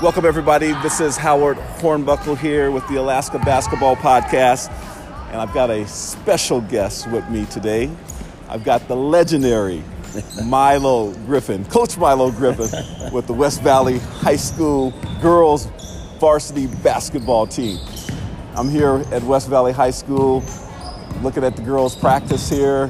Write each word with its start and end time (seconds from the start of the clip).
Welcome, 0.00 0.26
everybody. 0.26 0.74
This 0.74 1.00
is 1.00 1.16
Howard 1.16 1.56
Hornbuckle 1.56 2.38
here 2.38 2.70
with 2.70 2.86
the 2.86 3.00
Alaska 3.00 3.40
Basketball 3.40 3.96
Podcast. 3.96 4.70
And 5.32 5.40
I've 5.40 5.52
got 5.52 5.70
a 5.70 5.88
special 5.88 6.60
guest 6.60 7.10
with 7.10 7.28
me 7.28 7.46
today. 7.46 7.90
I've 8.48 8.62
got 8.62 8.86
the 8.86 8.94
legendary 8.94 9.82
Milo 10.44 11.12
Griffin, 11.26 11.64
Coach 11.64 11.98
Milo 11.98 12.30
Griffin, 12.30 13.12
with 13.12 13.26
the 13.26 13.32
West 13.32 13.60
Valley 13.62 13.98
High 13.98 14.36
School 14.36 14.94
girls 15.20 15.66
varsity 16.20 16.68
basketball 16.68 17.48
team. 17.48 17.80
I'm 18.54 18.68
here 18.70 19.02
at 19.10 19.24
West 19.24 19.48
Valley 19.48 19.72
High 19.72 19.90
School 19.90 20.44
looking 21.22 21.42
at 21.42 21.56
the 21.56 21.62
girls 21.62 21.96
practice 21.96 22.48
here. 22.48 22.88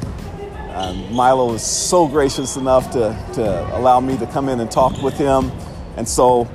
Um, 0.75 1.11
Milo 1.15 1.55
is 1.55 1.63
so 1.63 2.07
gracious 2.07 2.57
enough 2.57 2.91
to, 2.91 3.19
to 3.33 3.77
allow 3.79 3.99
me 3.99 4.19
to 4.19 4.27
come 4.27 4.51
in 4.51 4.61
and 4.61 4.71
talk 4.71 5.03
with 5.03 5.15
him. 5.15 5.51
And 5.97 6.07
so 6.07 6.47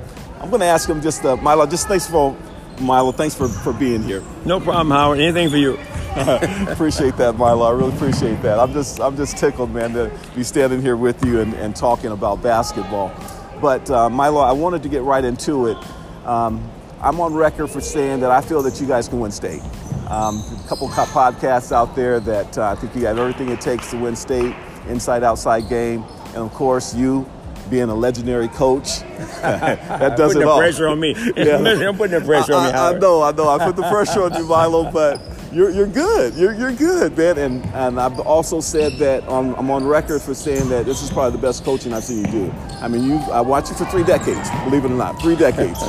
I'm 0.44 0.50
going 0.50 0.60
to 0.60 0.66
ask 0.66 0.86
him 0.86 1.00
just, 1.00 1.24
uh, 1.24 1.36
Milo, 1.36 1.64
just 1.64 1.88
thanks 1.88 2.06
for, 2.06 2.36
Milo, 2.78 3.12
thanks 3.12 3.34
for, 3.34 3.48
for 3.48 3.72
being 3.72 4.02
here. 4.02 4.22
No 4.44 4.60
problem, 4.60 4.90
Howard. 4.90 5.18
Anything 5.18 5.48
for 5.48 5.56
you. 5.56 5.78
appreciate 6.70 7.16
that, 7.16 7.36
Milo. 7.38 7.64
I 7.64 7.70
really 7.70 7.94
appreciate 7.94 8.42
that. 8.42 8.58
I'm 8.58 8.74
just, 8.74 9.00
I'm 9.00 9.16
just 9.16 9.38
tickled, 9.38 9.70
man, 9.70 9.94
to 9.94 10.12
be 10.36 10.42
standing 10.42 10.82
here 10.82 10.98
with 10.98 11.24
you 11.24 11.40
and, 11.40 11.54
and 11.54 11.74
talking 11.74 12.12
about 12.12 12.42
basketball. 12.42 13.10
But 13.58 13.88
uh, 13.88 14.10
Milo, 14.10 14.42
I 14.42 14.52
wanted 14.52 14.82
to 14.82 14.90
get 14.90 15.00
right 15.00 15.24
into 15.24 15.68
it. 15.68 15.78
Um, 16.26 16.70
I'm 17.00 17.18
on 17.22 17.32
record 17.32 17.68
for 17.68 17.80
saying 17.80 18.20
that 18.20 18.30
I 18.30 18.42
feel 18.42 18.60
that 18.64 18.78
you 18.82 18.86
guys 18.86 19.08
can 19.08 19.20
win 19.20 19.30
state. 19.30 19.62
Um, 20.10 20.36
a 20.36 20.64
couple 20.68 20.88
podcasts 20.88 21.72
out 21.72 21.96
there 21.96 22.20
that 22.20 22.58
uh, 22.58 22.72
I 22.72 22.74
think 22.74 22.94
you 22.94 23.06
have 23.06 23.16
everything 23.16 23.48
it 23.48 23.62
takes 23.62 23.90
to 23.92 23.96
win 23.96 24.14
state, 24.14 24.54
inside 24.88 25.22
outside 25.22 25.70
game, 25.70 26.04
and 26.26 26.36
of 26.36 26.52
course 26.52 26.94
you 26.94 27.26
being 27.70 27.88
a 27.88 27.94
legendary 27.94 28.48
coach. 28.48 29.00
that 29.42 30.16
does 30.16 30.36
it 30.36 30.42
all. 30.44 30.58
pressure 30.58 30.88
on 30.88 31.00
me. 31.00 31.14
yeah. 31.36 31.56
I'm 31.56 31.96
putting 31.96 32.18
the 32.18 32.24
pressure 32.24 32.54
on 32.54 32.66
me. 32.66 32.72
I, 32.72 32.90
I, 32.90 32.98
know, 32.98 33.22
I 33.22 33.32
know. 33.32 33.48
I 33.48 33.64
put 33.64 33.76
the 33.76 33.88
pressure 33.88 34.22
on 34.22 34.34
you, 34.34 34.46
Milo, 34.46 34.90
but 34.90 35.20
you're, 35.52 35.70
you're 35.70 35.86
good. 35.86 36.34
You're, 36.34 36.54
you're 36.54 36.72
good, 36.72 37.16
man. 37.16 37.38
And, 37.38 37.64
and 37.74 38.00
I've 38.00 38.18
also 38.20 38.60
said 38.60 38.92
that 38.98 39.26
on, 39.28 39.54
I'm 39.56 39.70
on 39.70 39.86
record 39.86 40.22
for 40.22 40.34
saying 40.34 40.68
that 40.70 40.86
this 40.86 41.02
is 41.02 41.10
probably 41.10 41.38
the 41.38 41.46
best 41.46 41.64
coaching 41.64 41.92
I've 41.92 42.04
seen 42.04 42.24
you 42.24 42.30
do. 42.30 42.52
I 42.80 42.88
mean, 42.88 43.04
you 43.04 43.16
I 43.32 43.40
watched 43.40 43.70
you 43.70 43.76
for 43.76 43.84
three 43.86 44.04
decades, 44.04 44.50
believe 44.64 44.84
it 44.84 44.90
or 44.90 44.96
not, 44.96 45.20
three 45.20 45.36
decades. 45.36 45.80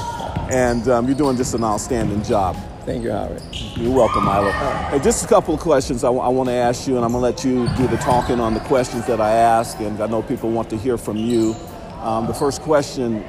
and 0.52 0.88
um, 0.88 1.08
you're 1.08 1.18
doing 1.18 1.38
just 1.38 1.53
an 1.53 1.64
outstanding 1.64 2.23
job. 2.23 2.56
Thank 2.86 3.03
you, 3.03 3.11
Howard. 3.11 3.41
You're 3.78 3.95
welcome, 3.95 4.25
Milo. 4.25 4.52
Hey, 4.52 5.00
just 5.00 5.25
a 5.25 5.28
couple 5.28 5.53
of 5.55 5.59
questions 5.59 6.03
I, 6.03 6.08
w- 6.08 6.23
I 6.23 6.30
want 6.30 6.50
to 6.50 6.53
ask 6.55 6.88
you, 6.88 6.97
and 6.97 7.05
I'm 7.05 7.14
going 7.14 7.22
to 7.22 7.25
let 7.31 7.44
you 7.45 7.67
do 7.78 7.88
the 7.88 7.97
talking 7.97 8.39
on 8.39 8.53
the 8.53 8.59
questions 8.61 9.08
that 9.08 9.22
I 9.22 9.31
ask, 9.31 9.80
and 9.80 10.02
I 10.02 10.08
know 10.08 10.22
people 10.22 10.52
want 10.52 10.69
to 10.72 10.78
hear 10.78 10.97
from 10.97 11.17
you. 11.17 11.56
Um, 12.02 12.28
the 12.28 12.33
first 12.33 12.61
question 12.61 13.23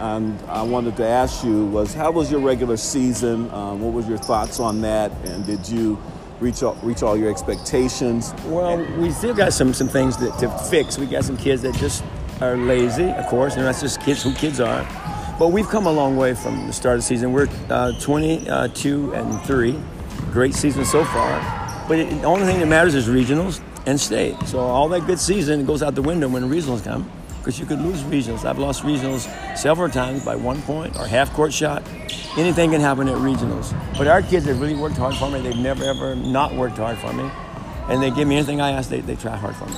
and 0.00 0.40
I 0.48 0.62
wanted 0.62 0.96
to 0.96 1.06
ask 1.06 1.44
you 1.44 1.66
was, 1.66 1.94
how 1.94 2.10
was 2.10 2.30
your 2.30 2.40
regular 2.40 2.76
season? 2.76 3.50
Um, 3.52 3.80
what 3.82 3.92
was 3.92 4.08
your 4.08 4.18
thoughts 4.18 4.60
on 4.60 4.80
that? 4.82 5.12
And 5.26 5.46
did 5.46 5.68
you 5.68 5.98
reach 6.40 6.62
all, 6.62 6.74
reach 6.82 7.02
all 7.02 7.16
your 7.16 7.30
expectations? 7.30 8.34
Well, 8.46 8.78
we 8.98 9.10
still 9.12 9.34
got 9.34 9.52
some 9.52 9.74
some 9.74 9.88
things 9.88 10.16
that, 10.18 10.38
to 10.40 10.48
fix. 10.70 10.98
We 10.98 11.06
got 11.06 11.24
some 11.24 11.36
kids 11.36 11.62
that 11.62 11.74
just 11.76 12.02
are 12.40 12.56
lazy, 12.56 13.10
of 13.10 13.26
course, 13.26 13.56
and 13.56 13.64
that's 13.64 13.80
just 13.80 14.00
kids 14.00 14.22
who 14.22 14.34
kids 14.34 14.58
are. 14.60 14.82
But 15.38 15.48
we've 15.48 15.68
come 15.68 15.86
a 15.86 15.92
long 15.92 16.16
way 16.16 16.34
from 16.34 16.66
the 16.66 16.72
start 16.72 16.96
of 16.96 17.00
the 17.00 17.06
season. 17.06 17.32
We're 17.32 17.48
uh, 17.70 17.92
22 18.00 19.14
and 19.14 19.40
3. 19.42 19.78
Great 20.30 20.54
season 20.54 20.84
so 20.84 21.04
far. 21.04 21.84
But 21.88 21.98
it, 21.98 22.10
the 22.10 22.24
only 22.24 22.44
thing 22.44 22.60
that 22.60 22.66
matters 22.66 22.94
is 22.94 23.08
regionals 23.08 23.62
and 23.86 23.98
state. 23.98 24.36
So 24.46 24.60
all 24.60 24.88
that 24.90 25.06
good 25.06 25.18
season 25.18 25.64
goes 25.64 25.82
out 25.82 25.94
the 25.94 26.02
window 26.02 26.28
when 26.28 26.42
regionals 26.44 26.84
come 26.84 27.10
because 27.38 27.58
you 27.58 27.66
could 27.66 27.80
lose 27.80 28.02
regionals. 28.02 28.44
I've 28.44 28.58
lost 28.58 28.82
regionals 28.82 29.26
several 29.56 29.88
times 29.88 30.24
by 30.24 30.36
one 30.36 30.62
point 30.62 30.96
or 30.96 31.06
half 31.06 31.32
court 31.32 31.52
shot. 31.52 31.82
Anything 32.36 32.70
can 32.70 32.80
happen 32.80 33.08
at 33.08 33.16
regionals. 33.16 33.74
But 33.98 34.06
our 34.06 34.22
kids 34.22 34.46
have 34.46 34.60
really 34.60 34.76
worked 34.76 34.96
hard 34.96 35.16
for 35.16 35.30
me. 35.30 35.40
They've 35.40 35.56
never 35.56 35.84
ever 35.84 36.14
not 36.14 36.54
worked 36.54 36.76
hard 36.76 36.98
for 36.98 37.12
me. 37.12 37.28
And 37.88 38.02
they 38.02 38.10
give 38.10 38.28
me 38.28 38.36
anything 38.36 38.60
I 38.60 38.72
ask, 38.72 38.88
they, 38.88 39.00
they 39.00 39.16
try 39.16 39.36
hard 39.36 39.56
for 39.56 39.66
me. 39.66 39.74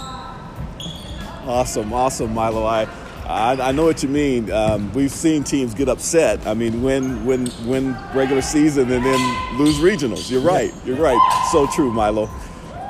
Awesome, 1.47 1.93
awesome, 1.93 2.34
Milo. 2.34 2.67
I 2.67 2.87
I, 3.27 3.69
I 3.69 3.73
know 3.73 3.85
what 3.85 4.03
you 4.03 4.09
mean. 4.09 4.51
Um, 4.51 4.93
we've 4.93 5.11
seen 5.11 5.45
teams 5.45 5.75
get 5.75 5.89
upset. 5.89 6.47
I 6.47 6.55
mean, 6.55 6.83
win, 6.83 7.25
win, 7.25 7.51
win 7.65 7.97
regular 8.15 8.43
season 8.43 8.91
and 8.93 9.05
then 9.05 9.59
lose 9.59 9.79
regionals. 9.79 10.31
You're 10.31 10.43
right. 10.43 10.73
You're 10.85 10.97
right. 10.97 11.49
So 11.51 11.67
true, 11.69 11.91
Milo. 11.91 12.29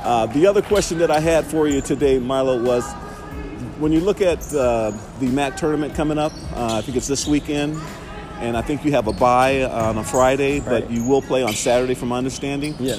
Uh, 0.02 0.26
the 0.26 0.46
other 0.46 0.60
question 0.60 0.98
that 0.98 1.10
I 1.10 1.20
had 1.20 1.46
for 1.46 1.68
you 1.68 1.80
today, 1.80 2.18
Milo, 2.18 2.62
was 2.62 2.84
when 3.78 3.92
you 3.92 4.00
look 4.00 4.20
at 4.20 4.40
uh, 4.52 4.90
the 5.20 5.26
MAC 5.26 5.56
tournament 5.56 5.94
coming 5.94 6.18
up. 6.18 6.32
Uh, 6.52 6.78
I 6.78 6.82
think 6.82 6.96
it's 6.96 7.08
this 7.08 7.26
weekend, 7.26 7.80
and 8.38 8.56
I 8.56 8.62
think 8.62 8.84
you 8.84 8.90
have 8.92 9.06
a 9.06 9.12
bye 9.12 9.62
on 9.62 9.98
a 9.98 10.04
Friday, 10.04 10.60
but 10.60 10.90
you 10.90 11.06
will 11.08 11.22
play 11.22 11.42
on 11.42 11.52
Saturday, 11.52 11.94
from 11.94 12.08
my 12.08 12.18
understanding. 12.18 12.74
Yeah. 12.78 12.98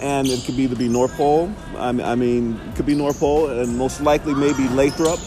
And 0.00 0.28
it 0.28 0.44
could 0.46 0.54
either 0.54 0.76
be 0.76 0.88
North 0.88 1.12
Pole. 1.16 1.52
I 1.76 1.92
mean, 2.14 2.58
it 2.68 2.76
could 2.76 2.86
be 2.86 2.94
North 2.94 3.18
Pole, 3.18 3.50
and 3.50 3.76
most 3.76 4.00
likely 4.00 4.34
maybe 4.34 4.66
Lathrop 4.68 5.18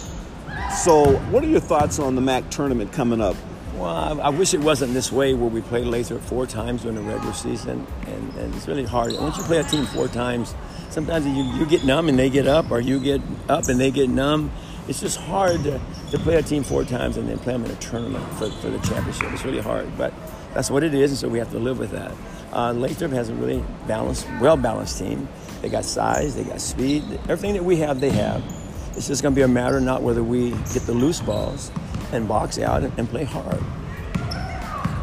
so, 0.73 1.17
what 1.29 1.43
are 1.43 1.47
your 1.47 1.59
thoughts 1.59 1.99
on 1.99 2.15
the 2.15 2.21
MAC 2.21 2.49
tournament 2.49 2.91
coming 2.91 3.21
up? 3.21 3.35
Well, 3.75 4.21
I, 4.21 4.29
wish 4.29 4.53
it 4.53 4.59
wasn't 4.59 4.93
this 4.93 5.11
way 5.11 5.33
where 5.33 5.49
we 5.49 5.61
play 5.61 5.83
Lathrop 5.83 6.21
four 6.21 6.45
times 6.45 6.83
during 6.83 6.95
the 6.95 7.01
regular 7.01 7.33
season, 7.33 7.85
and, 8.05 8.33
and 8.35 8.55
it's 8.55 8.67
really 8.67 8.85
hard. 8.85 9.13
Once 9.13 9.37
you 9.37 9.43
play 9.43 9.57
a 9.57 9.63
team 9.63 9.85
four 9.87 10.07
times, 10.07 10.55
sometimes 10.89 11.25
you, 11.25 11.43
you 11.59 11.65
get 11.65 11.83
numb 11.83 12.07
and 12.07 12.17
they 12.17 12.29
get 12.29 12.47
up, 12.47 12.71
or 12.71 12.79
you 12.79 12.99
get 12.99 13.21
up 13.49 13.67
and 13.69 13.79
they 13.79 13.91
get 13.91 14.09
numb. 14.09 14.51
It's 14.87 14.99
just 14.99 15.19
hard 15.19 15.63
to, 15.63 15.81
to 16.11 16.19
play 16.19 16.35
a 16.35 16.41
team 16.43 16.63
four 16.63 16.83
times 16.83 17.17
and 17.17 17.27
then 17.27 17.39
play 17.39 17.53
them 17.53 17.65
in 17.65 17.71
a 17.71 17.75
tournament 17.75 18.23
for, 18.33 18.49
for 18.49 18.69
the 18.69 18.79
championship. 18.79 19.31
It's 19.31 19.45
really 19.45 19.61
hard, 19.61 19.97
but 19.97 20.13
that's 20.53 20.69
what 20.69 20.83
it 20.83 20.93
is, 20.93 21.11
and 21.11 21.19
so 21.19 21.27
we 21.27 21.39
have 21.39 21.51
to 21.51 21.59
live 21.59 21.79
with 21.79 21.91
that. 21.91 22.11
Uh, 22.51 22.73
Lathrop 22.73 23.11
has 23.11 23.29
a 23.29 23.35
really 23.35 23.63
balanced, 23.87 24.27
well 24.39 24.57
balanced 24.57 24.99
team. 24.99 25.27
They 25.61 25.69
got 25.69 25.85
size, 25.85 26.35
they 26.35 26.43
got 26.43 26.61
speed, 26.61 27.03
everything 27.23 27.53
that 27.53 27.63
we 27.63 27.77
have, 27.77 27.99
they 27.99 28.11
have 28.11 28.43
it's 28.95 29.07
just 29.07 29.21
going 29.21 29.33
to 29.33 29.35
be 29.35 29.43
a 29.43 29.47
matter 29.47 29.79
not 29.79 30.01
whether 30.01 30.23
we 30.23 30.51
get 30.51 30.83
the 30.85 30.93
loose 30.93 31.19
balls 31.21 31.71
and 32.11 32.27
box 32.27 32.59
out 32.59 32.83
and, 32.83 32.97
and 32.99 33.09
play 33.09 33.23
hard. 33.23 33.61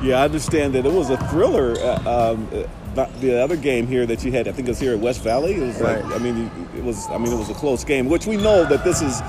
Yeah, 0.03 0.21
I 0.21 0.25
understand 0.25 0.75
that 0.75 0.87
it 0.87 0.93
was 0.93 1.11
a 1.11 1.17
thriller. 1.29 1.75
Uh, 1.79 2.33
um, 2.33 2.49
uh, 2.53 3.07
the 3.21 3.41
other 3.41 3.57
game 3.57 3.87
here 3.87 4.07
that 4.07 4.25
you 4.25 4.33
had, 4.33 4.49
I 4.49 4.53
think 4.53 4.67
it 4.67 4.71
was 4.71 4.81
here 4.81 4.95
at 4.95 4.99
West 4.99 5.23
Valley. 5.23 5.55
It 5.55 5.61
was 5.61 5.81
right. 5.81 6.05
like, 6.05 6.15
I 6.15 6.19
mean, 6.19 6.51
it 6.77 6.83
was, 6.83 7.07
I 7.09 7.19
mean, 7.19 7.33
it 7.33 7.39
was 7.39 7.51
a 7.51 7.55
close 7.55 7.85
game, 7.85 8.09
which 8.09 8.27
we 8.27 8.37
know 8.37 8.65
that 8.65 8.83
this 8.83 9.03
is 9.03 9.21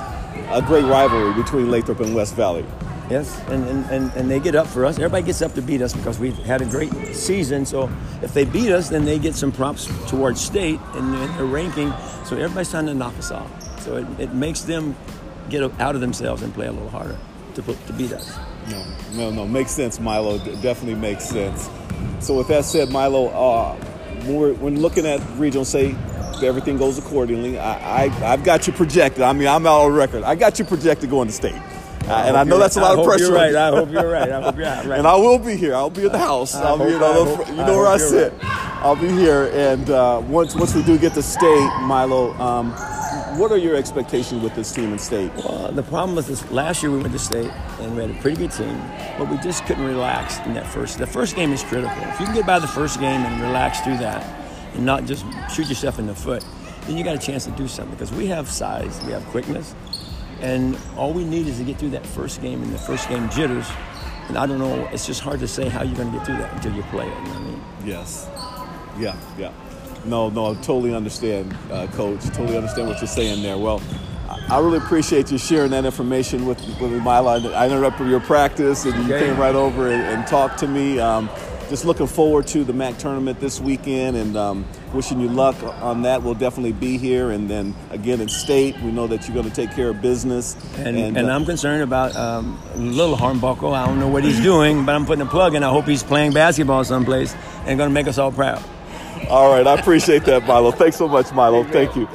a 0.50 0.64
great 0.66 0.86
rivalry 0.86 1.34
between 1.34 1.70
Lathrop 1.70 2.00
and 2.00 2.16
West 2.16 2.36
Valley. 2.36 2.66
Yes, 3.10 3.40
and, 3.50 3.68
and, 3.68 3.86
and, 3.92 4.12
and, 4.14 4.32
they 4.32 4.40
get 4.40 4.56
up 4.56 4.68
for 4.68 4.86
us. 4.86 4.96
Everybody 4.96 5.26
gets 5.26 5.42
up 5.42 5.54
to 5.56 5.62
beat 5.62 5.82
us 5.82 5.94
because 5.94 6.18
we've 6.18 6.38
had 6.38 6.62
a 6.62 6.66
great 6.66 6.94
season. 7.14 7.66
So 7.66 7.92
if 8.22 8.34
they 8.34 8.46
beat 8.46 8.72
us, 8.72 8.88
then 8.88 9.04
they 9.04 9.20
get 9.20 9.36
some 9.36 9.52
props 9.52 9.90
towards 10.10 10.40
state 10.40 10.80
and 10.94 11.14
their 11.14 11.46
ranking. 11.46 11.92
So 12.24 12.38
everybody's 12.38 12.72
trying 12.72 12.86
to 12.86 12.94
knock 12.94 13.14
us 13.18 13.32
off. 13.32 13.52
So 13.82 13.98
it, 13.98 14.20
it 14.20 14.34
makes 14.34 14.62
them 14.62 14.96
get 15.50 15.64
out 15.80 15.96
of 15.96 16.02
themselves 16.02 16.42
and 16.42 16.54
play 16.54 16.68
a 16.68 16.72
little 16.72 16.90
harder 16.90 17.18
to, 17.56 17.62
put, 17.62 17.86
to 17.88 17.94
beat 17.94 18.14
us. 18.14 18.38
No, 18.70 18.86
no, 19.14 19.32
no. 19.32 19.48
Makes 19.48 19.72
sense, 19.72 20.00
Milo. 20.00 20.38
definitely 20.62 20.96
makes 20.96 21.26
sense. 21.26 21.70
So 22.20 22.38
with 22.38 22.48
that 22.48 22.66
said, 22.66 22.90
Milo, 22.90 23.28
uh, 23.28 23.76
when, 24.26 24.60
when 24.60 24.80
looking 24.82 25.06
at 25.06 25.20
regional 25.38 25.66
state, 25.66 25.96
everything 26.44 26.78
goes 26.78 26.98
accordingly. 26.98 27.60
I, 27.60 28.06
I, 28.06 28.08
have 28.08 28.44
got 28.44 28.68
you 28.68 28.74
projected. 28.74 29.24
I 29.24 29.34
mean, 29.34 29.48
I'm 29.48 29.66
out 29.66 29.82
on 29.82 29.94
record. 29.94 30.24
I 30.24 30.36
got 30.36 30.60
you 30.60 30.66
projected 30.66 31.10
going 31.10 31.28
to 31.28 31.34
state. 31.34 31.62
Uh, 32.08 32.24
and 32.26 32.36
I 32.36 32.44
know 32.44 32.58
that's 32.58 32.78
a 32.78 32.82
lot 32.82 32.98
of 32.98 33.06
pressure. 33.06 33.26
You're 33.26 33.34
right. 33.34 33.56
I 33.56 33.70
hope 33.70 33.92
you're 33.92 34.10
right. 34.10 34.32
I 34.32 34.42
hope 34.42 34.58
you're 34.58 34.66
right. 34.86 34.98
and 34.98 35.08
I 35.08 35.16
will 35.16 35.38
be 35.38 35.56
here. 35.56 35.76
I'll 35.76 35.92
be 35.92 36.06
at 36.06 36.12
the 36.12 36.18
house. 36.18 36.56
I 36.56 36.74
will 36.74 36.86
be, 36.86 36.92
you 36.94 37.00
know, 37.00 37.36
hope, 37.36 37.48
you 37.48 37.56
know 37.56 37.78
where 37.78 37.88
I 37.88 37.98
sit. 37.98 38.34
Right. 38.34 38.44
I'll 38.82 38.96
be 38.96 39.10
here. 39.10 39.52
And 39.54 39.90
uh, 39.90 40.22
once 40.26 40.56
once 40.56 40.74
we 40.74 40.82
do 40.84 40.98
get 40.98 41.14
to 41.14 41.22
state, 41.22 41.70
Milo, 41.82 42.34
um, 42.34 42.74
what 43.38 43.52
are 43.52 43.58
your 43.58 43.76
expectations 43.76 44.44
with 44.44 44.56
this 44.56 44.72
team 44.72 44.92
in 44.92 45.00
state? 45.00 45.32
Well, 45.36 45.72
the 45.72 45.84
problem 45.84 46.16
with 46.16 46.28
this 46.28 46.50
last 46.52 46.84
year 46.84 46.92
we 46.92 47.00
went 47.00 47.14
to 47.14 47.20
state 47.20 47.52
and 47.80 47.96
we 47.96 48.02
had 48.02 48.12
a 48.12 48.20
pretty 48.22 48.38
good 48.38 48.52
team, 48.52 48.78
but 49.18 49.30
we 49.30 49.38
just 49.38 49.66
couldn't 49.66 49.86
relax 49.86 50.40
in 50.40 50.54
that 50.56 50.68
first. 50.68 50.98
The 50.98 51.08
first 51.08 51.36
game 51.36 51.54
is 51.54 51.64
critical. 51.64 51.96
If 52.04 52.20
you 52.20 52.26
can 52.26 52.36
get 52.36 52.46
by 52.46 52.60
the 52.60 52.68
first 52.68 53.00
game 53.00 53.22
and 53.22 53.42
relax 53.42 53.80
through 53.82 53.98
that, 53.98 54.26
and 54.74 54.86
not 54.86 55.06
just 55.06 55.26
shoot 55.54 55.68
yourself 55.68 56.00
in 56.00 56.08
the 56.08 56.16
foot, 56.16 56.46
then 56.86 56.98
you 56.98 57.04
got 57.04 57.16
a 57.16 57.20
chance 57.20 57.46
to 57.46 57.52
do 57.52 57.68
something 57.68 57.94
because 57.94 58.12
we 58.12 58.28
have 58.28 58.50
size, 58.50 59.02
we 59.06 59.12
have 59.12 59.24
quickness, 59.26 59.76
and 60.40 60.78
all 60.98 61.14
we 61.14 61.24
need 61.24 61.48
is 61.48 61.58
to 61.58 61.64
get 61.64 61.78
through 61.78 61.92
that 61.92 62.06
first 62.06 62.42
game 62.42 62.62
and 62.64 62.74
the 62.74 62.80
first 62.80 63.08
game 63.10 63.30
jitters. 63.30 63.70
And 64.28 64.38
I 64.38 64.46
don't 64.46 64.60
know, 64.60 64.88
it's 64.92 65.06
just 65.06 65.22
hard 65.22 65.40
to 65.42 65.48
say 65.48 65.68
how 65.68 65.84
you're 65.84 65.96
going 65.96 66.12
to 66.12 66.18
get 66.18 66.26
through 66.26 66.38
that 66.38 66.54
until 66.54 66.74
you 66.74 66.84
play 66.84 67.06
it. 67.06 67.10
You 67.10 67.24
know 67.24 67.30
what 67.30 67.38
I 67.38 67.44
mean? 67.44 67.64
Yes. 67.86 68.30
Yeah, 68.98 69.16
yeah. 69.38 69.52
No, 70.06 70.30
no, 70.30 70.52
I 70.52 70.54
totally 70.56 70.96
understand, 70.96 71.56
uh, 71.72 71.88
Coach. 71.88 72.24
Totally 72.28 72.58
understand 72.58 72.88
what 72.88 73.00
you're 73.00 73.08
saying 73.08 73.44
there. 73.44 73.58
Well, 73.58 73.82
I 74.50 74.60
really 74.60 74.78
appreciate 74.78 75.32
you 75.32 75.38
sharing 75.38 75.72
that 75.72 75.86
information 75.86 76.46
with, 76.46 76.60
with 76.80 76.92
Milo. 77.02 77.52
I 77.54 77.68
interrupted 77.68 78.08
your 78.08 78.20
practice 78.20 78.86
and 78.86 79.08
you 79.08 79.18
came 79.18 79.38
right 79.38 79.56
over 79.56 79.92
and, 79.92 80.02
and 80.02 80.28
talked 80.28 80.60
to 80.60 80.68
me. 80.68 81.00
Um, 81.00 81.30
just 81.70 81.86
looking 81.86 82.08
forward 82.08 82.48
to 82.48 82.66
the 82.66 82.74
MAC 82.74 82.98
tournament 82.98 83.40
this 83.40 83.62
weekend 83.62 84.18
and 84.18 84.36
um, 84.36 84.66
wishing 84.94 85.22
you 85.22 85.30
luck 85.30 85.56
on 85.82 86.02
that. 86.02 86.22
We'll 86.22 86.34
definitely 86.34 86.74
be 86.74 86.98
here. 86.98 87.32
And 87.32 87.50
then 87.50 87.74
again 87.92 88.20
in 88.20 88.28
state, 88.28 88.78
we 88.82 88.92
know 88.92 89.08
that 89.08 89.26
you're 89.26 89.34
going 89.36 89.48
to 89.48 89.56
take 89.56 89.74
care 89.74 89.90
of 89.90 90.02
business. 90.02 90.58
And, 90.76 90.98
and, 90.98 91.18
and 91.18 91.30
uh, 91.30 91.34
I'm 91.34 91.46
concerned 91.46 91.84
about 91.84 92.14
um, 92.18 92.60
little 92.76 93.16
Hornbuckle. 93.16 93.74
I 93.74 93.86
don't 93.86 94.02
know 94.02 94.10
what 94.10 94.26
he's 94.26 94.42
doing, 94.42 94.86
but 94.86 94.96
I'm 94.96 95.06
putting 95.06 95.26
a 95.26 95.30
plug 95.30 95.56
in. 95.56 95.64
I 95.64 95.70
hope 95.70 95.86
he's 95.86 96.04
playing 96.04 96.34
basketball 96.34 96.84
someplace 96.84 97.34
and 97.66 97.78
going 97.78 97.90
to 97.90 97.94
make 97.94 98.08
us 98.08 98.18
all 98.18 98.34
proud. 98.34 98.62
All 99.30 99.54
right, 99.54 99.66
I 99.66 99.80
appreciate 99.80 100.26
that, 100.26 100.46
Milo. 100.46 100.72
Thanks 100.72 100.98
so 100.98 101.08
much, 101.08 101.32
Milo. 101.32 101.64
Thank 101.64 101.96
you. 101.96 102.08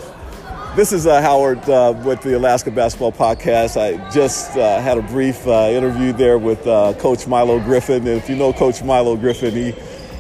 This 0.75 0.93
is 0.93 1.07
uh, 1.07 1.23
Howard 1.23 1.67
uh, 1.71 1.95
with 2.05 2.21
the 2.21 2.37
Alaska 2.37 2.71
Basketball 2.71 3.13
Podcast. 3.13 3.81
I 3.81 4.11
just 4.11 4.57
uh, 4.57 4.81
had 4.81 4.99
a 4.99 5.03
brief 5.03 5.47
uh, 5.47 5.71
interview 5.71 6.13
there 6.13 6.37
with 6.39 6.67
uh, 6.67 6.93
Coach 6.99 7.27
Milo 7.27 7.59
Griffin. 7.61 8.07
And 8.07 8.19
if 8.19 8.29
you 8.29 8.37
know 8.37 8.53
Coach 8.53 8.83
Milo 8.83 9.17
Griffin, 9.17 9.55
he 9.55 9.73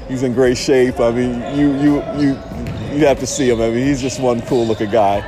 he's 0.08 0.22
in 0.22 0.32
great 0.32 0.56
shape. 0.56 0.98
I 0.98 1.10
mean, 1.10 1.40
you 1.58 1.72
you 1.78 1.94
you 2.18 2.28
you 2.96 3.06
have 3.06 3.18
to 3.20 3.26
see 3.26 3.50
him. 3.50 3.60
I 3.60 3.68
mean, 3.68 3.86
he's 3.86 4.00
just 4.00 4.18
one 4.18 4.40
cool 4.42 4.66
looking 4.66 4.90
guy. 4.90 5.18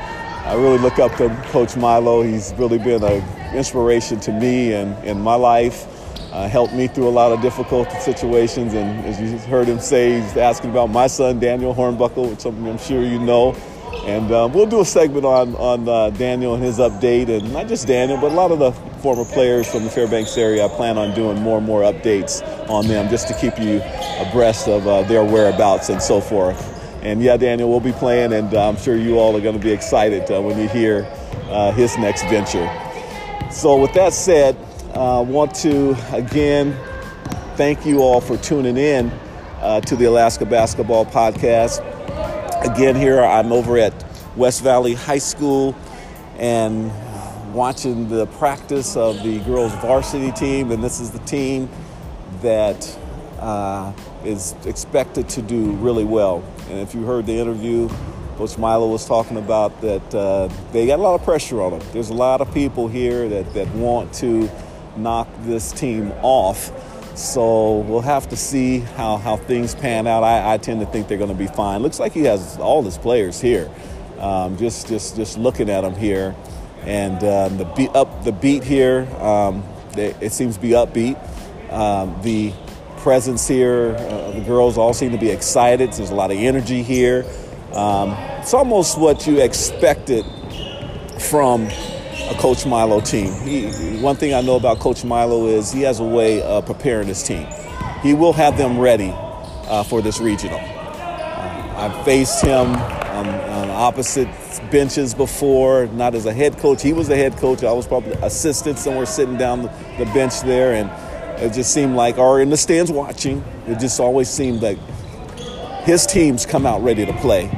I 0.47 0.55
really 0.55 0.79
look 0.79 0.99
up 0.99 1.15
to 1.17 1.29
Coach 1.51 1.77
Milo. 1.77 2.23
He's 2.23 2.55
really 2.55 2.79
been 2.79 3.05
an 3.05 3.23
inspiration 3.55 4.21
to 4.21 4.33
me 4.33 4.73
and 4.73 4.97
in 5.05 5.21
my 5.21 5.35
life. 5.35 5.87
Uh, 6.33 6.47
helped 6.47 6.75
me 6.75 6.87
through 6.87 7.09
a 7.09 7.11
lot 7.11 7.33
of 7.33 7.41
difficult 7.41 7.91
situations. 8.03 8.75
And 8.75 9.05
as 9.07 9.19
you 9.19 9.39
heard 9.51 9.67
him 9.67 9.81
say, 9.81 10.21
he's 10.21 10.37
asking 10.37 10.71
about 10.71 10.91
my 10.91 11.07
son, 11.07 11.39
Daniel 11.39 11.75
Hornbuckle, 11.75 12.31
which 12.31 12.45
I'm 12.45 12.79
sure 12.79 13.03
you 13.03 13.19
know. 13.19 13.55
And 14.05 14.31
uh, 14.31 14.49
we'll 14.53 14.67
do 14.67 14.81
a 14.81 14.85
segment 14.85 15.25
on, 15.25 15.55
on 15.57 15.89
uh, 15.89 16.11
Daniel 16.11 16.55
and 16.55 16.63
his 16.63 16.79
update, 16.79 17.29
and 17.29 17.51
not 17.53 17.67
just 17.67 17.87
Daniel, 17.87 18.21
but 18.21 18.31
a 18.31 18.35
lot 18.35 18.51
of 18.51 18.59
the 18.59 18.73
former 19.01 19.25
players 19.25 19.71
from 19.71 19.85
the 19.85 19.91
Fairbanks 19.91 20.37
area. 20.37 20.65
I 20.65 20.69
plan 20.69 20.99
on 20.99 21.15
doing 21.15 21.41
more 21.41 21.59
and 21.59 21.67
more 21.67 21.83
updates 21.83 22.43
on 22.69 22.87
them 22.87 23.09
just 23.09 23.29
to 23.29 23.35
keep 23.35 23.59
you 23.59 23.81
abreast 24.19 24.69
of 24.69 24.87
uh, 24.87 25.03
their 25.05 25.25
whereabouts 25.25 25.89
and 25.89 26.03
so 26.03 26.21
forth. 26.21 26.75
And 27.03 27.23
yeah, 27.23 27.39
Daniel 27.39 27.71
will 27.71 27.81
be 27.81 27.93
playing, 27.93 28.35
and 28.35 28.53
uh, 28.53 28.69
I'm 28.69 28.77
sure 28.77 28.97
you 28.97 29.19
all 29.19 29.35
are 29.35 29.41
going 29.41 29.59
to 29.59 29.65
be 29.65 29.73
excited 29.73 30.31
uh, 30.31 30.43
when 30.43 30.59
you 30.59 30.69
hear 30.69 31.05
his 31.73 31.97
next 31.97 32.25
venture. 32.25 32.69
So, 33.51 33.81
with 33.81 33.95
that 33.95 34.13
said, 34.13 34.57
I 34.99 35.21
want 35.21 35.55
to 35.57 35.97
again 36.13 36.77
thank 37.55 37.87
you 37.87 38.01
all 38.01 38.21
for 38.21 38.37
tuning 38.37 38.77
in 38.77 39.13
to 39.61 39.95
the 39.95 40.07
Alaska 40.07 40.45
Basketball 40.45 41.07
Podcast. 41.07 41.79
Again, 42.69 42.97
here 42.97 43.23
I'm 43.23 43.53
over 43.53 43.79
at 43.79 43.95
West 44.37 44.65
Valley 44.65 44.95
High 44.95 45.19
School 45.19 45.77
and 46.37 46.91
watching 47.55 48.09
the 48.09 48.27
practice 48.27 48.97
of 48.97 49.23
the 49.23 49.39
girls 49.45 49.73
varsity 49.75 50.33
team, 50.33 50.73
and 50.73 50.83
this 50.83 50.99
is 50.99 51.13
the 51.13 51.21
team 51.21 51.71
that 52.43 52.99
uh, 53.39 53.93
is 54.25 54.57
expected 54.65 55.29
to 55.29 55.43
do 55.43 55.71
really 55.75 56.05
well. 56.05 56.43
And 56.71 56.81
if 56.81 56.93
you 56.97 57.05
heard 57.05 57.25
the 57.25 57.39
interview, 57.39 57.89
Coach 58.37 58.59
Milo 58.59 58.89
was 58.89 59.07
talking 59.07 59.37
about 59.37 59.81
that 59.81 60.13
uh, 60.13 60.49
they 60.73 60.89
got 60.89 60.99
a 60.99 61.03
lot 61.03 61.15
of 61.15 61.23
pressure 61.23 61.63
on 61.63 61.79
them. 61.79 61.89
There's 61.93 62.11
a 62.11 62.15
lot 62.15 62.41
of 62.41 62.53
people 62.53 62.89
here 62.89 63.29
that, 63.29 63.55
that 63.55 63.69
want 63.77 64.13
to 64.15 64.51
knock 64.97 65.29
this 65.41 65.73
team 65.73 66.13
off. 66.23 66.73
So 67.17 67.79
we'll 67.79 68.01
have 68.01 68.29
to 68.29 68.37
see 68.37 68.79
how, 68.79 69.17
how 69.17 69.37
things 69.37 69.75
pan 69.75 70.07
out. 70.07 70.23
I, 70.23 70.55
I 70.55 70.57
tend 70.59 70.81
to 70.81 70.87
think 70.87 71.09
they're 71.09 71.19
going 71.19 71.31
to 71.31 71.37
be 71.37 71.49
fine. 71.49 71.83
Looks 71.83 71.99
like 71.99 72.13
he 72.13 72.23
has 72.25 72.57
all 72.59 72.83
his 72.83 72.97
players 72.97 73.41
here. 73.41 73.69
Um, 74.19 74.57
just 74.57 74.89
just 74.89 75.17
just 75.17 75.39
looking 75.39 75.71
at 75.71 75.83
them 75.83 75.95
here, 75.95 76.35
and 76.83 77.23
um, 77.23 77.57
the 77.57 77.65
beat 77.77 77.95
up 77.95 78.25
the 78.25 78.33
beat 78.33 78.65
here. 78.65 79.07
Um, 79.21 79.63
they, 79.93 80.15
it 80.21 80.33
seems 80.33 80.57
to 80.57 80.61
be 80.61 80.71
upbeat. 80.71 81.17
Um, 81.73 82.21
the 82.23 82.53
presence 82.99 83.47
here, 83.47 83.95
uh, 83.97 84.33
the 84.33 84.41
girls 84.41 84.77
all 84.77 84.93
seem 84.93 85.13
to 85.13 85.19
be 85.19 85.31
excited. 85.31 85.93
There's 85.93 86.11
a 86.11 86.15
lot 86.15 86.33
of 86.33 86.37
energy 86.37 86.83
here. 86.83 87.25
Um, 87.73 88.11
it's 88.41 88.55
almost 88.55 88.99
what 88.99 89.27
you 89.27 89.41
expected 89.41 90.25
from 91.21 91.69
a 92.29 92.35
Coach 92.35 92.67
Milo 92.67 93.01
team. 93.01 93.33
He, 93.43 93.99
one 94.01 94.17
thing 94.17 94.35
I 94.35 94.41
know 94.41 94.57
about 94.57 94.79
Coach 94.79 95.05
Milo 95.05 95.47
is 95.47 95.73
he 95.73 95.83
has 95.83 96.01
a 96.01 96.05
way 96.05 96.43
of 96.43 96.67
preparing 96.67 97.09
his 97.09 97.23
team. 97.23 97.47
He 98.03 98.15
will 98.15 98.33
have 98.33 98.59
them 98.59 98.79
ready 98.79 99.13
uh, 99.15 99.83
for 99.83 100.03
this 100.03 100.21
regional. 100.21 100.59
Uh, 100.61 101.75
I've 101.77 102.05
faced 102.05 102.45
him 102.45 102.67
on, 102.75 103.27
on, 103.27 103.71
opposite 103.71 104.29
benches 104.71 105.15
before, 105.15 105.87
not 105.89 106.15
as 106.15 106.27
a 106.27 106.33
head 106.33 106.59
coach. 106.59 106.83
He 106.83 106.93
was 106.93 107.09
the 107.09 107.17
head 107.17 107.37
coach. 107.37 107.63
I 107.63 107.73
was 107.73 107.87
probably 107.87 108.13
assistant 108.23 108.79
somewhere 108.79 109.07
sitting 109.07 109.37
down 109.37 109.63
the 109.63 110.11
bench 110.13 110.41
there, 110.43 110.75
and 110.75 110.91
it 111.41 111.53
just 111.55 111.73
seemed 111.73 111.95
like, 111.95 112.19
or 112.19 112.41
in 112.41 112.51
the 112.51 112.57
stands 112.57 112.91
watching, 112.91 113.43
it 113.67 113.79
just 113.79 114.01
always 114.01 114.29
seemed 114.29 114.63
like 114.63 114.79
his 115.85 116.07
teams 116.07 116.45
come 116.45 116.67
out 116.67 116.83
ready 116.83 117.07
to 117.07 117.13
play. 117.15 117.49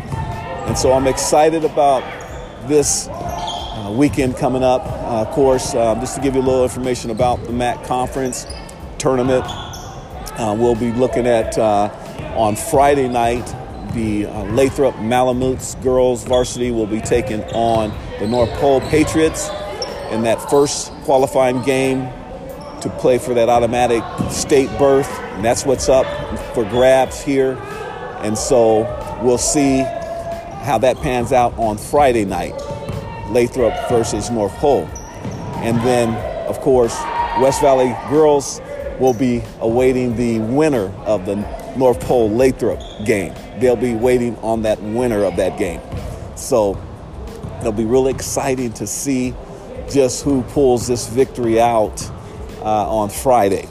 And 0.66 0.78
so 0.78 0.92
I'm 0.92 1.06
excited 1.06 1.64
about 1.64 2.02
this 2.68 3.08
uh, 3.90 3.92
weekend 3.92 4.36
coming 4.36 4.62
up. 4.62 4.82
Uh, 4.84 5.26
of 5.26 5.30
course, 5.30 5.74
uh, 5.74 5.94
just 5.96 6.16
to 6.16 6.20
give 6.22 6.34
you 6.34 6.40
a 6.40 6.42
little 6.42 6.62
information 6.62 7.10
about 7.10 7.42
the 7.44 7.52
MAC 7.52 7.84
conference 7.84 8.46
tournament, 8.98 9.44
uh, 9.46 10.54
we'll 10.58 10.74
be 10.74 10.92
looking 10.92 11.26
at 11.26 11.58
on 11.58 12.56
Friday 12.56 13.08
night 13.08 13.44
the 13.92 14.26
Lathrop 14.52 14.94
Malamutes 14.96 15.74
girls 15.82 16.22
varsity 16.24 16.70
will 16.70 16.86
be 16.86 17.00
taking 17.00 17.42
on 17.54 17.92
the 18.20 18.26
North 18.26 18.50
Pole 18.54 18.80
Patriots 18.82 19.48
in 20.10 20.22
that 20.22 20.40
first 20.48 20.92
qualifying 21.02 21.60
game 21.62 22.08
to 22.80 22.94
play 22.98 23.18
for 23.18 23.34
that 23.34 23.48
automatic 23.48 24.02
state 24.30 24.68
berth. 24.78 25.10
And 25.34 25.44
that's 25.44 25.66
what's 25.66 25.88
up 25.88 26.06
for 26.54 26.64
grabs 26.64 27.20
here. 27.20 27.58
And 28.20 28.38
so 28.38 28.82
we'll 29.22 29.38
see 29.38 29.80
how 30.62 30.78
that 30.78 30.96
pans 30.98 31.32
out 31.32 31.58
on 31.58 31.78
Friday 31.78 32.24
night. 32.24 32.54
Lathrop 33.30 33.74
versus 33.88 34.30
North 34.30 34.52
Pole. 34.54 34.88
And 35.62 35.78
then, 35.78 36.14
of 36.48 36.60
course, 36.60 36.98
West 37.40 37.60
Valley 37.60 37.96
girls 38.08 38.60
will 38.98 39.14
be 39.14 39.42
awaiting 39.60 40.16
the 40.16 40.38
winner 40.40 40.92
of 41.04 41.26
the 41.26 41.36
North 41.76 42.00
Pole 42.00 42.30
Lathrop 42.30 42.80
game. 43.04 43.34
They'll 43.58 43.76
be 43.76 43.94
waiting 43.94 44.36
on 44.38 44.62
that 44.62 44.80
winner 44.82 45.24
of 45.24 45.36
that 45.36 45.58
game. 45.58 45.80
So 46.36 46.80
it'll 47.60 47.72
be 47.72 47.84
really 47.84 48.12
exciting 48.12 48.72
to 48.74 48.86
see 48.86 49.34
just 49.90 50.22
who 50.22 50.42
pulls 50.42 50.86
this 50.86 51.08
victory 51.08 51.60
out 51.60 52.02
uh, 52.60 52.90
on 52.90 53.08
Friday. 53.08 53.68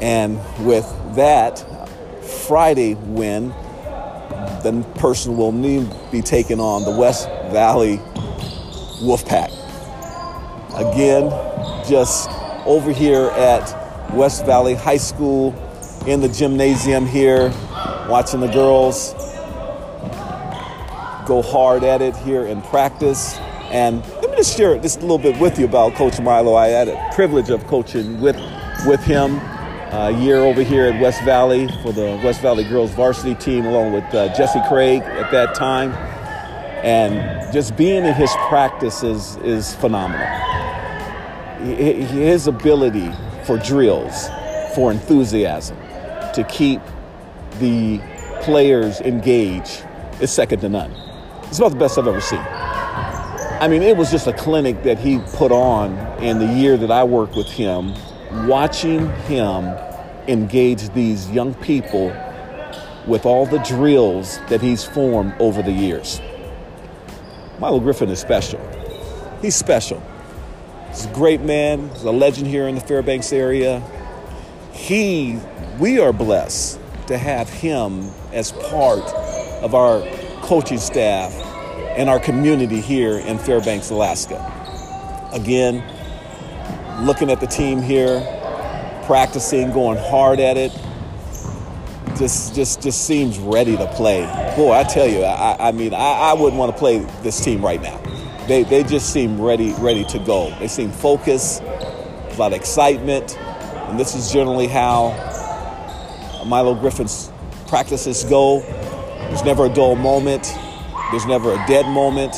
And 0.00 0.38
with 0.64 0.86
that 1.14 1.58
Friday 2.22 2.94
win, 2.94 3.48
the 4.62 4.86
person 4.96 5.36
will 5.36 5.52
need 5.52 5.88
be 6.10 6.22
taking 6.22 6.60
on 6.60 6.84
the 6.84 6.90
West 6.90 7.28
Valley 7.50 8.00
Wolfpack. 9.00 9.52
Again, 10.74 11.30
just 11.88 12.30
over 12.66 12.92
here 12.92 13.26
at 13.30 14.12
West 14.12 14.46
Valley 14.46 14.74
High 14.74 14.96
School 14.96 15.54
in 16.06 16.20
the 16.20 16.28
gymnasium 16.28 17.06
here, 17.06 17.50
watching 18.08 18.40
the 18.40 18.48
girls 18.48 19.12
go 21.26 21.42
hard 21.42 21.82
at 21.82 22.00
it 22.02 22.16
here 22.16 22.46
in 22.46 22.62
practice. 22.62 23.36
And 23.70 24.06
let 24.22 24.30
me 24.30 24.36
just 24.36 24.56
share 24.56 24.78
just 24.78 24.98
a 24.98 25.00
little 25.02 25.18
bit 25.18 25.38
with 25.40 25.58
you 25.58 25.64
about 25.64 25.94
Coach 25.94 26.20
Milo. 26.20 26.54
I 26.54 26.68
had 26.68 26.88
a 26.88 27.10
privilege 27.14 27.50
of 27.50 27.66
coaching 27.66 28.20
with, 28.20 28.36
with 28.86 29.02
him 29.02 29.36
a 29.92 30.10
year 30.20 30.38
over 30.38 30.62
here 30.62 30.86
at 30.86 31.00
West 31.00 31.22
Valley 31.24 31.68
for 31.82 31.92
the 31.92 32.20
West 32.22 32.40
Valley 32.42 32.64
girls 32.64 32.92
varsity 32.92 33.34
team, 33.34 33.66
along 33.66 33.92
with 33.92 34.04
uh, 34.14 34.34
Jesse 34.36 34.60
Craig 34.68 35.02
at 35.02 35.30
that 35.32 35.54
time 35.54 35.92
and 36.86 37.52
just 37.52 37.76
being 37.76 38.04
in 38.04 38.14
his 38.14 38.30
practice 38.48 39.02
is, 39.02 39.34
is 39.38 39.74
phenomenal. 39.74 40.24
His 41.58 42.46
ability 42.46 43.10
for 43.42 43.58
drills, 43.58 44.28
for 44.72 44.92
enthusiasm, 44.92 45.76
to 46.32 46.46
keep 46.48 46.80
the 47.58 48.00
players 48.42 49.00
engaged 49.00 49.84
is 50.20 50.30
second 50.30 50.60
to 50.60 50.68
none. 50.68 50.92
It's 51.48 51.58
about 51.58 51.72
the 51.72 51.78
best 51.78 51.98
I've 51.98 52.06
ever 52.06 52.20
seen. 52.20 52.38
I 52.38 53.66
mean, 53.68 53.82
it 53.82 53.96
was 53.96 54.12
just 54.12 54.28
a 54.28 54.32
clinic 54.32 54.84
that 54.84 54.96
he 54.96 55.18
put 55.34 55.50
on 55.50 55.92
in 56.22 56.38
the 56.38 56.46
year 56.46 56.76
that 56.76 56.92
I 56.92 57.02
worked 57.02 57.34
with 57.34 57.48
him, 57.48 57.94
watching 58.46 59.10
him 59.22 59.64
engage 60.28 60.88
these 60.90 61.28
young 61.32 61.52
people 61.54 62.14
with 63.08 63.26
all 63.26 63.44
the 63.44 63.58
drills 63.58 64.38
that 64.48 64.60
he's 64.60 64.84
formed 64.84 65.34
over 65.40 65.62
the 65.62 65.72
years. 65.72 66.20
Milo 67.58 67.80
Griffin 67.80 68.10
is 68.10 68.18
special. 68.18 68.60
He's 69.40 69.54
special. 69.54 70.02
He's 70.88 71.06
a 71.06 71.12
great 71.12 71.40
man. 71.40 71.88
He's 71.90 72.02
a 72.02 72.10
legend 72.10 72.46
here 72.46 72.68
in 72.68 72.74
the 72.74 72.80
Fairbanks 72.80 73.32
area. 73.32 73.82
He, 74.72 75.38
we 75.78 75.98
are 75.98 76.12
blessed 76.12 76.78
to 77.06 77.16
have 77.16 77.48
him 77.48 78.10
as 78.32 78.52
part 78.52 79.04
of 79.62 79.74
our 79.74 80.00
coaching 80.42 80.78
staff 80.78 81.32
and 81.96 82.10
our 82.10 82.20
community 82.20 82.80
here 82.80 83.18
in 83.18 83.38
Fairbanks, 83.38 83.90
Alaska. 83.90 84.36
Again, 85.32 85.82
looking 87.06 87.30
at 87.30 87.40
the 87.40 87.46
team 87.46 87.80
here, 87.80 88.20
practicing, 89.06 89.72
going 89.72 89.98
hard 89.98 90.40
at 90.40 90.56
it. 90.58 90.72
Just 92.18 92.54
just 92.54 92.82
just 92.82 93.06
seems 93.06 93.38
ready 93.38 93.76
to 93.76 93.86
play. 93.88 94.22
Boy, 94.56 94.72
I 94.72 94.84
tell 94.84 95.06
you, 95.06 95.22
I, 95.22 95.68
I 95.68 95.72
mean, 95.72 95.94
I, 95.94 96.30
I 96.30 96.32
wouldn't 96.34 96.58
want 96.58 96.72
to 96.72 96.78
play 96.78 96.98
this 97.22 97.42
team 97.42 97.64
right 97.64 97.80
now. 97.80 98.00
They, 98.46 98.62
they 98.62 98.84
just 98.84 99.12
seem 99.12 99.40
ready 99.40 99.72
ready 99.74 100.04
to 100.04 100.18
go. 100.20 100.56
They 100.58 100.68
seem 100.68 100.90
focused, 100.90 101.62
a 101.62 102.36
lot 102.38 102.52
of 102.52 102.58
excitement, 102.58 103.36
and 103.36 103.98
this 103.98 104.14
is 104.14 104.32
generally 104.32 104.66
how 104.66 105.10
Milo 106.46 106.74
Griffin's 106.74 107.30
practices 107.66 108.24
go. 108.24 108.60
There's 108.60 109.44
never 109.44 109.66
a 109.66 109.68
dull 109.68 109.96
moment. 109.96 110.52
There's 111.10 111.26
never 111.26 111.52
a 111.52 111.64
dead 111.66 111.86
moment. 111.86 112.32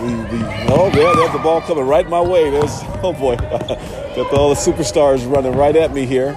we, 0.00 0.14
we, 0.14 0.44
oh, 0.68 0.90
yeah, 0.94 1.12
there's 1.14 1.32
the 1.32 1.40
ball 1.42 1.60
coming 1.62 1.86
right 1.86 2.08
my 2.08 2.20
way. 2.20 2.50
There's, 2.50 2.80
oh 3.02 3.12
boy, 3.12 3.36
got 4.16 4.32
all 4.32 4.50
the 4.50 4.60
superstars 4.60 5.30
running 5.30 5.52
right 5.52 5.76
at 5.76 5.92
me 5.92 6.06
here. 6.06 6.36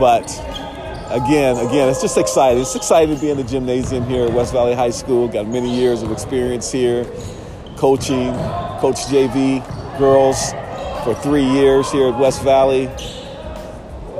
But 0.00 0.30
again, 1.10 1.58
again, 1.58 1.90
it's 1.90 2.00
just 2.00 2.16
exciting. 2.16 2.62
It's 2.62 2.74
exciting 2.74 3.14
to 3.14 3.20
be 3.20 3.28
in 3.28 3.36
the 3.36 3.44
gymnasium 3.44 4.06
here 4.06 4.26
at 4.26 4.32
West 4.32 4.50
Valley 4.50 4.74
High 4.74 4.90
School. 4.90 5.28
Got 5.28 5.46
many 5.46 5.76
years 5.78 6.02
of 6.02 6.10
experience 6.10 6.72
here, 6.72 7.04
coaching, 7.76 8.32
coach 8.80 8.96
JV 9.06 9.60
girls 9.98 10.52
for 11.04 11.14
three 11.22 11.44
years 11.44 11.92
here 11.92 12.08
at 12.08 12.18
West 12.18 12.42
Valley. 12.42 12.86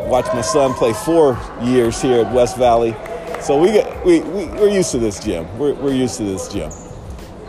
Watched 0.07 0.35
my 0.35 0.43
son 0.43 0.75
play 0.75 0.93
four 0.93 1.41
years 1.63 2.03
here 2.03 2.27
at 2.27 2.35
West 2.35 2.59
Valley. 2.59 2.95
So 3.41 3.59
we 3.59 3.73
get, 3.73 4.05
we, 4.05 4.21
we, 4.21 4.45
we're 4.49 4.69
used 4.69 4.91
to 4.91 4.99
this 4.99 5.19
gym. 5.19 5.47
We're, 5.59 5.73
we're 5.73 5.95
used 5.95 6.19
to 6.19 6.25
this 6.25 6.53
gym. 6.53 6.71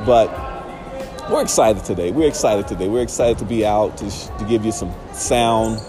But 0.06 0.30
we're 1.30 1.42
excited 1.42 1.84
today. 1.84 2.12
We're 2.12 2.30
excited 2.30 2.66
today. 2.66 2.88
We're 2.88 3.04
excited 3.04 3.40
to 3.40 3.46
be 3.46 3.66
out 3.66 3.98
to, 3.98 4.10
to 4.10 4.46
give 4.48 4.64
you 4.64 4.72
some 4.72 4.94
sound 5.12 5.82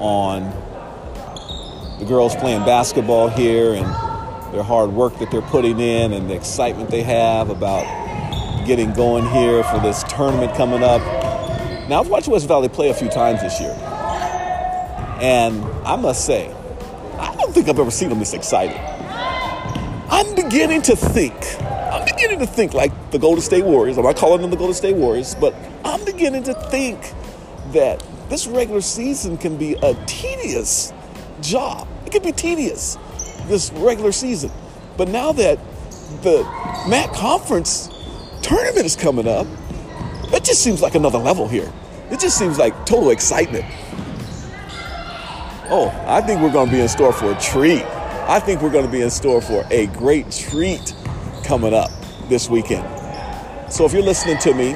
on 0.00 0.42
the 2.04 2.08
girls 2.10 2.36
playing 2.36 2.64
basketball 2.66 3.28
here 3.28 3.72
and 3.72 3.86
their 4.54 4.62
hard 4.62 4.90
work 4.90 5.18
that 5.18 5.30
they're 5.30 5.40
putting 5.40 5.80
in 5.80 6.12
and 6.12 6.28
the 6.28 6.34
excitement 6.34 6.90
they 6.90 7.02
have 7.02 7.48
about 7.48 7.84
getting 8.66 8.92
going 8.92 9.26
here 9.30 9.64
for 9.64 9.80
this 9.80 10.02
tournament 10.04 10.54
coming 10.54 10.82
up. 10.82 11.00
Now, 11.88 12.00
I've 12.00 12.08
watched 12.08 12.28
West 12.28 12.46
Valley 12.46 12.68
play 12.68 12.90
a 12.90 12.94
few 12.94 13.08
times 13.08 13.40
this 13.40 13.58
year, 13.58 13.72
and 15.20 15.64
I 15.86 15.96
must 15.96 16.26
say, 16.26 16.54
I 17.18 17.34
don't 17.36 17.54
think 17.54 17.68
I've 17.68 17.78
ever 17.78 17.90
seen 17.90 18.10
them 18.10 18.18
this 18.18 18.34
excited. 18.34 18.76
I'm 20.10 20.34
beginning 20.34 20.82
to 20.82 20.96
think, 20.96 21.34
I'm 21.62 22.04
beginning 22.04 22.38
to 22.40 22.46
think 22.46 22.74
like 22.74 22.92
the 23.12 23.18
Golden 23.18 23.42
State 23.42 23.64
Warriors. 23.64 23.96
I'm 23.96 24.04
not 24.04 24.16
calling 24.16 24.42
them 24.42 24.50
the 24.50 24.56
Golden 24.56 24.74
State 24.74 24.96
Warriors, 24.96 25.34
but 25.34 25.54
I'm 25.84 26.04
beginning 26.04 26.42
to 26.44 26.54
think 26.68 27.14
that 27.72 28.04
this 28.28 28.46
regular 28.46 28.82
season 28.82 29.38
can 29.38 29.56
be 29.56 29.74
a 29.82 29.94
tedious 30.06 30.92
job. 31.40 31.88
Could 32.14 32.22
be 32.22 32.30
tedious, 32.30 32.96
this 33.48 33.72
regular 33.72 34.12
season. 34.12 34.52
But 34.96 35.08
now 35.08 35.32
that 35.32 35.58
the 36.22 36.44
MAC 36.88 37.12
conference 37.12 37.88
tournament 38.40 38.86
is 38.86 38.94
coming 38.94 39.26
up, 39.26 39.48
it 40.32 40.44
just 40.44 40.62
seems 40.62 40.80
like 40.80 40.94
another 40.94 41.18
level 41.18 41.48
here. 41.48 41.72
It 42.12 42.20
just 42.20 42.38
seems 42.38 42.56
like 42.56 42.72
total 42.86 43.10
excitement. 43.10 43.64
Oh, 45.70 45.92
I 46.06 46.20
think 46.20 46.40
we're 46.40 46.52
going 46.52 46.68
to 46.68 46.72
be 46.72 46.80
in 46.82 46.86
store 46.86 47.12
for 47.12 47.32
a 47.32 47.40
treat. 47.40 47.82
I 47.82 48.38
think 48.38 48.62
we're 48.62 48.70
going 48.70 48.86
to 48.86 48.92
be 48.92 49.00
in 49.00 49.10
store 49.10 49.42
for 49.42 49.66
a 49.72 49.86
great 49.88 50.30
treat 50.30 50.94
coming 51.44 51.74
up 51.74 51.90
this 52.28 52.48
weekend. 52.48 52.86
So 53.72 53.84
if 53.86 53.92
you're 53.92 54.02
listening 54.04 54.38
to 54.38 54.54
me 54.54 54.74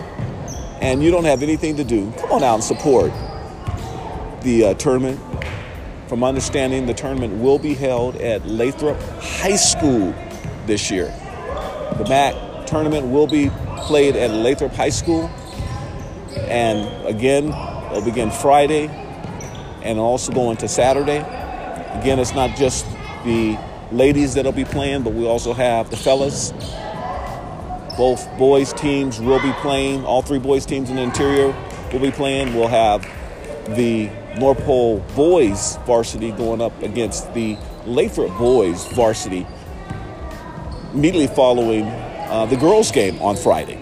and 0.80 1.04
you 1.04 1.12
don't 1.12 1.24
have 1.24 1.44
anything 1.44 1.76
to 1.76 1.84
do, 1.84 2.12
come 2.18 2.32
on 2.32 2.42
out 2.42 2.54
and 2.54 2.64
support 2.64 3.12
the 4.42 4.64
uh, 4.64 4.74
tournament 4.74 5.20
from 6.08 6.24
understanding, 6.24 6.86
the 6.86 6.94
tournament 6.94 7.34
will 7.42 7.58
be 7.58 7.74
held 7.74 8.16
at 8.16 8.46
Lathrop 8.46 8.98
High 9.20 9.56
School 9.56 10.14
this 10.66 10.90
year. 10.90 11.06
The 11.98 12.06
MAC 12.08 12.66
tournament 12.66 13.06
will 13.06 13.26
be 13.26 13.50
played 13.76 14.16
at 14.16 14.30
Lathrop 14.30 14.72
High 14.72 14.88
School. 14.88 15.26
And 16.36 17.06
again, 17.06 17.48
it'll 17.90 18.02
begin 18.02 18.30
Friday 18.30 18.88
and 19.82 19.98
also 19.98 20.32
go 20.32 20.50
into 20.50 20.66
Saturday. 20.66 21.18
Again, 21.18 22.18
it's 22.18 22.34
not 22.34 22.56
just 22.56 22.86
the 23.24 23.58
ladies 23.92 24.34
that'll 24.34 24.52
be 24.52 24.64
playing, 24.64 25.02
but 25.02 25.12
we 25.12 25.26
also 25.26 25.52
have 25.52 25.90
the 25.90 25.96
fellas. 25.96 26.52
Both 27.96 28.28
boys 28.38 28.72
teams 28.72 29.20
will 29.20 29.42
be 29.42 29.52
playing. 29.60 30.04
All 30.04 30.22
three 30.22 30.38
boys 30.38 30.64
teams 30.64 30.88
in 30.88 30.96
the 30.96 31.02
interior 31.02 31.54
will 31.92 32.00
be 32.00 32.10
playing. 32.10 32.54
We'll 32.54 32.68
have 32.68 33.02
the 33.76 34.10
North 34.38 34.58
Pole 34.64 34.98
boys 35.14 35.78
varsity 35.86 36.32
going 36.32 36.60
up 36.60 36.82
against 36.82 37.32
the 37.34 37.56
Lathrop 37.84 38.36
boys 38.38 38.86
varsity 38.88 39.46
immediately 40.92 41.26
following 41.34 41.84
uh, 41.84 42.46
the 42.46 42.56
girls 42.56 42.90
game 42.90 43.20
on 43.20 43.36
Friday. 43.36 43.78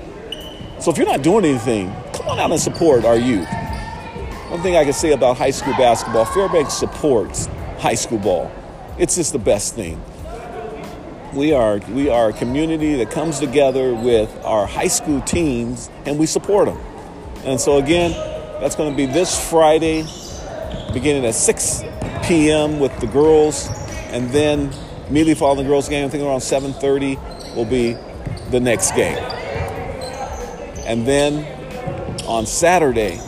So 0.80 0.90
if 0.90 0.98
you're 0.98 1.06
not 1.06 1.22
doing 1.22 1.44
anything, 1.44 1.94
come 2.12 2.28
on 2.28 2.38
out 2.38 2.50
and 2.50 2.60
support 2.60 3.04
our 3.04 3.16
youth. 3.16 3.48
One 4.50 4.60
thing 4.62 4.76
I 4.76 4.84
can 4.84 4.92
say 4.92 5.12
about 5.12 5.36
high 5.36 5.50
school 5.50 5.74
basketball, 5.74 6.24
Fairbanks 6.24 6.74
supports 6.74 7.46
high 7.78 7.94
school 7.94 8.18
ball. 8.18 8.50
It's 8.98 9.16
just 9.16 9.32
the 9.32 9.38
best 9.38 9.74
thing. 9.74 10.02
We 11.34 11.52
are 11.52 11.78
we 11.90 12.08
are 12.08 12.30
a 12.30 12.32
community 12.32 12.94
that 12.96 13.10
comes 13.10 13.40
together 13.40 13.94
with 13.94 14.34
our 14.44 14.66
high 14.66 14.88
school 14.88 15.20
teams 15.22 15.90
and 16.06 16.18
we 16.18 16.26
support 16.26 16.66
them. 16.66 16.78
And 17.44 17.60
so 17.60 17.78
again, 17.78 18.12
that's 18.60 18.74
going 18.74 18.90
to 18.90 18.96
be 18.96 19.06
this 19.06 19.50
Friday, 19.50 20.04
beginning 20.96 21.26
at 21.26 21.34
6 21.34 21.82
p.m. 22.24 22.80
with 22.80 22.98
the 23.00 23.06
girls, 23.06 23.68
and 24.12 24.30
then 24.30 24.72
immediately 25.10 25.34
following 25.34 25.58
the 25.58 25.68
girls' 25.68 25.90
game, 25.90 26.06
I 26.06 26.08
think 26.08 26.24
around 26.24 26.40
7:30 26.40 27.54
will 27.54 27.66
be 27.66 27.98
the 28.50 28.60
next 28.60 28.92
game. 28.92 29.18
And 30.86 31.06
then 31.06 31.44
on 32.26 32.46
Saturday, 32.46 33.20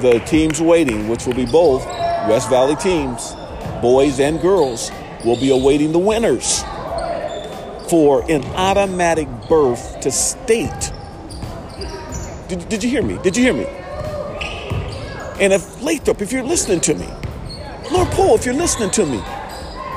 the 0.00 0.20
teams 0.26 0.60
waiting, 0.60 1.06
which 1.06 1.24
will 1.24 1.34
be 1.34 1.46
both 1.46 1.86
West 2.28 2.50
Valley 2.50 2.74
teams, 2.76 3.36
boys 3.80 4.18
and 4.18 4.40
girls, 4.40 4.90
will 5.24 5.38
be 5.38 5.50
awaiting 5.50 5.92
the 5.92 6.00
winners 6.00 6.64
for 7.88 8.28
an 8.28 8.42
automatic 8.56 9.28
berth 9.48 10.00
to 10.00 10.10
state. 10.10 10.90
Did, 12.48 12.68
did 12.68 12.82
you 12.82 12.90
hear 12.90 13.02
me? 13.02 13.18
Did 13.22 13.36
you 13.36 13.44
hear 13.44 13.54
me? 13.54 13.83
And 15.40 15.52
if 15.52 15.82
Lathrop, 15.82 16.22
if 16.22 16.32
you're 16.32 16.44
listening 16.44 16.80
to 16.82 16.94
me, 16.94 17.06
North 17.92 18.10
Pole, 18.12 18.34
if 18.34 18.44
you're 18.44 18.54
listening 18.54 18.90
to 18.92 19.06
me, 19.06 19.22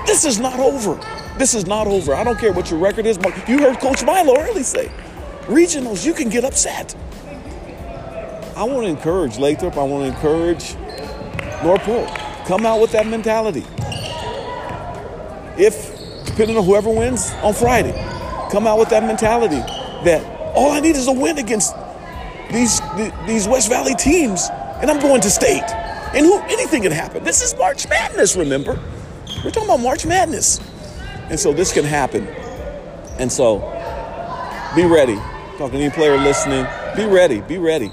this 0.05 0.25
is 0.25 0.39
not 0.39 0.59
over. 0.59 0.99
This 1.37 1.53
is 1.53 1.67
not 1.67 1.87
over. 1.87 2.15
I 2.15 2.23
don't 2.23 2.39
care 2.39 2.51
what 2.51 2.71
your 2.71 2.79
record 2.79 3.05
is. 3.05 3.17
You 3.47 3.59
heard 3.59 3.79
Coach 3.79 4.03
Milo 4.03 4.39
early 4.39 4.63
say, 4.63 4.91
regionals, 5.43 6.05
you 6.05 6.13
can 6.13 6.29
get 6.29 6.43
upset. 6.43 6.95
I 8.55 8.63
want 8.63 8.85
to 8.85 8.89
encourage 8.89 9.37
Lathrop. 9.37 9.77
I 9.77 9.83
want 9.83 10.03
to 10.03 10.15
encourage 10.15 10.75
North 11.63 11.81
Pole. 11.83 12.07
Come 12.45 12.65
out 12.65 12.81
with 12.81 12.91
that 12.93 13.05
mentality. 13.05 13.65
If, 15.57 16.25
depending 16.25 16.57
on 16.57 16.63
whoever 16.63 16.89
wins 16.89 17.31
on 17.43 17.53
Friday, 17.53 17.93
come 18.51 18.65
out 18.65 18.79
with 18.79 18.89
that 18.89 19.03
mentality 19.03 19.59
that 20.05 20.23
all 20.55 20.71
I 20.71 20.79
need 20.79 20.95
is 20.95 21.07
a 21.07 21.11
win 21.11 21.37
against 21.37 21.75
these 22.51 22.79
these 23.27 23.47
West 23.47 23.69
Valley 23.69 23.93
teams, 23.93 24.49
and 24.81 24.89
I'm 24.89 24.99
going 24.99 25.21
to 25.21 25.29
state. 25.29 25.63
And 26.13 26.25
who 26.25 26.39
anything 26.43 26.83
can 26.83 26.91
happen. 26.91 27.23
This 27.23 27.41
is 27.41 27.55
March 27.57 27.87
Madness, 27.89 28.35
remember? 28.35 28.79
We're 29.43 29.51
talking 29.51 29.69
about 29.69 29.81
March 29.81 30.05
Madness. 30.05 30.59
And 31.29 31.39
so 31.39 31.51
this 31.53 31.73
can 31.73 31.83
happen. 31.83 32.27
And 33.19 33.31
so 33.31 33.59
be 34.75 34.85
ready. 34.85 35.15
Talking 35.57 35.79
to 35.79 35.85
any 35.85 35.89
player 35.89 36.17
listening, 36.17 36.65
be 36.95 37.05
ready, 37.05 37.41
be 37.41 37.57
ready. 37.57 37.91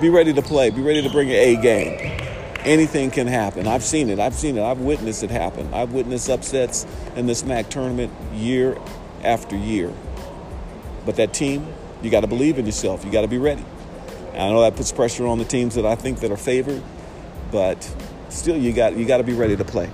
Be 0.00 0.08
ready 0.08 0.32
to 0.32 0.42
play. 0.42 0.70
Be 0.70 0.80
ready 0.80 1.02
to 1.02 1.10
bring 1.10 1.28
an 1.28 1.36
A 1.36 1.56
game. 1.56 2.20
Anything 2.60 3.10
can 3.10 3.26
happen. 3.26 3.66
I've 3.66 3.84
seen 3.84 4.10
it. 4.10 4.18
I've 4.18 4.34
seen 4.34 4.56
it. 4.56 4.62
I've 4.62 4.80
witnessed 4.80 5.22
it 5.22 5.30
happen. 5.30 5.72
I've 5.74 5.92
witnessed 5.92 6.28
upsets 6.30 6.86
in 7.16 7.26
this 7.26 7.44
MAC 7.44 7.68
tournament 7.68 8.12
year 8.32 8.78
after 9.22 9.56
year. 9.56 9.92
But 11.04 11.16
that 11.16 11.32
team, 11.34 11.66
you 12.02 12.10
got 12.10 12.20
to 12.20 12.26
believe 12.26 12.58
in 12.58 12.66
yourself. 12.66 13.04
You 13.04 13.10
got 13.10 13.22
to 13.22 13.28
be 13.28 13.38
ready. 13.38 13.64
I 14.32 14.50
know 14.50 14.60
that 14.62 14.76
puts 14.76 14.92
pressure 14.92 15.26
on 15.26 15.38
the 15.38 15.44
teams 15.44 15.74
that 15.74 15.86
I 15.86 15.94
think 15.94 16.20
that 16.20 16.30
are 16.30 16.36
favored, 16.36 16.82
but 17.50 17.82
still, 18.28 18.56
you 18.56 18.72
got 18.72 18.96
you 18.96 19.04
got 19.04 19.18
to 19.18 19.24
be 19.24 19.32
ready 19.32 19.56
to 19.56 19.64
play. 19.64 19.90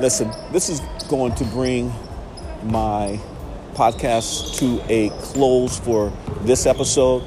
Listen, 0.00 0.30
this 0.52 0.68
is 0.68 0.80
going 1.08 1.34
to 1.36 1.44
bring 1.44 1.92
my 2.64 3.18
podcast 3.74 4.58
to 4.58 4.82
a 4.92 5.10
close 5.22 5.78
for 5.78 6.12
this 6.42 6.66
episode. 6.66 7.22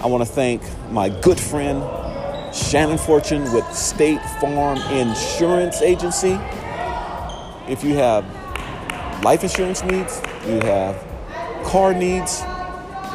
I 0.00 0.06
want 0.06 0.22
to 0.22 0.30
thank 0.30 0.62
my 0.90 1.08
good 1.08 1.40
friend, 1.40 1.82
Shannon 2.54 2.98
Fortune 2.98 3.50
with 3.52 3.64
State 3.72 4.20
Farm 4.40 4.78
Insurance 4.92 5.80
Agency. 5.82 6.38
If 7.68 7.82
you 7.82 7.94
have 7.94 8.24
life 9.24 9.42
insurance 9.42 9.82
needs, 9.82 10.20
you 10.46 10.60
have 10.60 11.02
car 11.64 11.94
needs, 11.94 12.42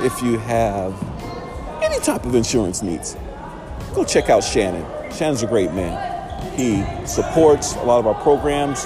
if 0.02 0.22
you 0.24 0.40
have 0.40 0.94
any 1.90 2.00
type 2.00 2.26
of 2.26 2.36
insurance 2.36 2.82
needs, 2.82 3.18
go 3.94 4.04
check 4.04 4.30
out 4.30 4.44
Shannon. 4.44 4.86
Shannon's 5.12 5.44
a 5.44 5.48
great 5.48 5.74
man. 5.74 6.18
He 6.56 6.84
supports 7.06 7.76
a 7.76 7.84
lot 7.84 8.00
of 8.00 8.08
our 8.08 8.22
programs 8.22 8.86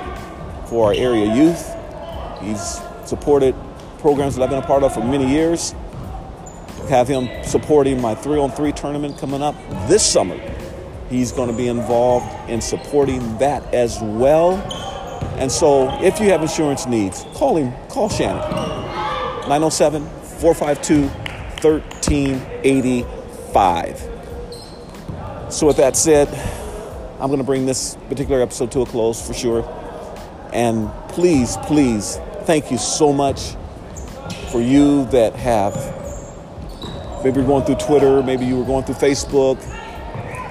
for 0.67 0.87
our 0.87 0.93
area 0.93 1.33
youth. 1.33 1.75
He's 2.41 2.79
supported 3.05 3.55
programs 3.99 4.35
that 4.35 4.43
I've 4.43 4.49
been 4.49 4.63
a 4.63 4.65
part 4.65 4.83
of 4.83 4.93
for 4.93 5.03
many 5.03 5.29
years. 5.29 5.73
Have 6.89 7.07
him 7.07 7.29
supporting 7.43 8.01
my 8.01 8.15
three 8.15 8.39
on 8.39 8.51
three 8.51 8.71
tournament 8.71 9.17
coming 9.17 9.41
up 9.41 9.55
this 9.87 10.05
summer. 10.05 10.37
He's 11.09 11.31
going 11.31 11.49
to 11.49 11.55
be 11.55 11.67
involved 11.67 12.49
in 12.49 12.61
supporting 12.61 13.37
that 13.37 13.73
as 13.73 13.99
well. 14.01 14.55
And 15.37 15.51
so 15.51 15.89
if 16.01 16.19
you 16.19 16.29
have 16.29 16.41
insurance 16.41 16.85
needs, 16.85 17.25
call 17.33 17.57
him, 17.57 17.73
call 17.89 18.09
Shannon. 18.09 18.41
907 19.47 20.05
452 20.39 21.22
1385. 21.63 24.09
So, 25.49 25.67
with 25.67 25.77
that 25.77 25.95
said, 25.95 26.27
I'm 27.19 27.27
going 27.27 27.39
to 27.39 27.45
bring 27.45 27.65
this 27.65 27.95
particular 28.09 28.41
episode 28.41 28.71
to 28.73 28.81
a 28.81 28.85
close 28.85 29.25
for 29.25 29.33
sure. 29.33 29.63
And 30.51 30.91
please, 31.09 31.55
please, 31.63 32.17
thank 32.41 32.71
you 32.71 32.77
so 32.77 33.13
much 33.13 33.55
for 34.51 34.61
you 34.61 35.05
that 35.05 35.33
have 35.35 35.73
maybe 37.23 37.37
you're 37.37 37.47
going 37.47 37.65
through 37.65 37.75
Twitter, 37.75 38.21
maybe 38.21 38.45
you 38.45 38.57
were 38.57 38.65
going 38.65 38.83
through 38.83 38.95
Facebook, 38.95 39.57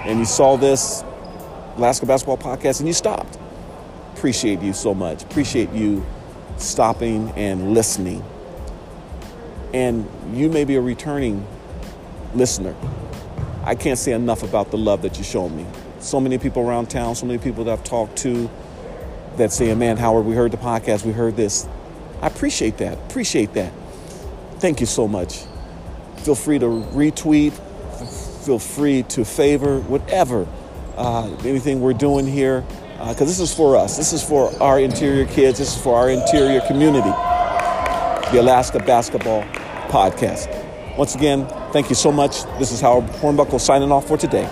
and 0.06 0.18
you 0.18 0.24
saw 0.24 0.56
this 0.56 1.04
Alaska 1.76 2.06
Basketball 2.06 2.38
Podcast 2.38 2.80
and 2.80 2.88
you 2.88 2.94
stopped. 2.94 3.38
Appreciate 4.16 4.60
you 4.60 4.72
so 4.72 4.94
much. 4.94 5.22
Appreciate 5.22 5.70
you 5.72 6.04
stopping 6.56 7.30
and 7.36 7.74
listening. 7.74 8.24
And 9.72 10.08
you 10.34 10.48
may 10.48 10.64
be 10.64 10.76
a 10.76 10.80
returning 10.80 11.46
listener. 12.34 12.74
I 13.64 13.74
can't 13.74 13.98
say 13.98 14.12
enough 14.12 14.42
about 14.42 14.70
the 14.70 14.78
love 14.78 15.02
that 15.02 15.18
you 15.18 15.24
show 15.24 15.48
me. 15.48 15.66
So 16.00 16.20
many 16.20 16.36
people 16.38 16.68
around 16.68 16.90
town, 16.90 17.14
so 17.14 17.26
many 17.26 17.38
people 17.38 17.64
that 17.64 17.72
I've 17.72 17.84
talked 17.84 18.16
to 18.18 18.50
that 19.36 19.52
say, 19.52 19.72
man, 19.74 19.96
Howard, 19.96 20.26
we 20.26 20.34
heard 20.34 20.50
the 20.50 20.56
podcast, 20.56 21.04
we 21.04 21.12
heard 21.12 21.36
this. 21.36 21.66
I 22.20 22.26
appreciate 22.26 22.78
that. 22.78 22.98
Appreciate 23.08 23.54
that. 23.54 23.72
Thank 24.58 24.80
you 24.80 24.86
so 24.86 25.08
much. 25.08 25.44
Feel 26.18 26.34
free 26.34 26.58
to 26.58 26.66
retweet, 26.66 27.52
feel 28.44 28.58
free 28.58 29.04
to 29.04 29.24
favor, 29.24 29.80
whatever, 29.80 30.46
uh, 30.96 31.34
anything 31.44 31.80
we're 31.80 31.92
doing 31.92 32.26
here, 32.26 32.64
because 32.98 33.22
uh, 33.22 33.24
this 33.24 33.40
is 33.40 33.54
for 33.54 33.76
us. 33.76 33.96
This 33.96 34.12
is 34.12 34.22
for 34.22 34.52
our 34.62 34.78
interior 34.78 35.26
kids. 35.26 35.58
This 35.58 35.76
is 35.76 35.82
for 35.82 35.96
our 35.96 36.10
interior 36.10 36.60
community. 36.62 37.10
The 37.10 38.38
Alaska 38.40 38.78
Basketball 38.78 39.44
Podcast. 39.92 40.48
Once 40.96 41.14
again, 41.14 41.46
thank 41.72 41.90
you 41.90 41.94
so 41.94 42.10
much. 42.10 42.44
This 42.58 42.72
is 42.72 42.80
Howard 42.80 43.04
Hornbuckle 43.20 43.60
signing 43.60 43.92
off 43.92 44.08
for 44.08 44.16
today. 44.16 44.44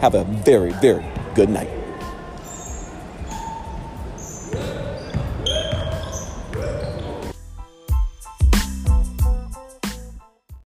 Have 0.00 0.14
a 0.14 0.24
very, 0.24 0.72
very 0.80 1.04
good 1.34 1.50
night. 1.50 1.77